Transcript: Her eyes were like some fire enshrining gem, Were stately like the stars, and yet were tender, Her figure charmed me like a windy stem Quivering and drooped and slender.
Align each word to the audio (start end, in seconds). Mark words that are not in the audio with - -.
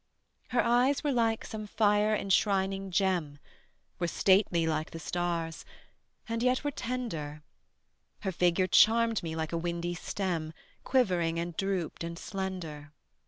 Her 0.47 0.63
eyes 0.63 1.03
were 1.03 1.11
like 1.11 1.45
some 1.45 1.67
fire 1.67 2.15
enshrining 2.15 2.89
gem, 2.89 3.37
Were 3.99 4.07
stately 4.07 4.65
like 4.65 4.89
the 4.89 4.97
stars, 4.99 5.63
and 6.27 6.41
yet 6.41 6.63
were 6.63 6.71
tender, 6.71 7.43
Her 8.21 8.31
figure 8.31 8.65
charmed 8.65 9.21
me 9.21 9.35
like 9.35 9.51
a 9.51 9.59
windy 9.59 9.93
stem 9.93 10.53
Quivering 10.83 11.37
and 11.37 11.55
drooped 11.55 12.03
and 12.03 12.17
slender. 12.17 12.93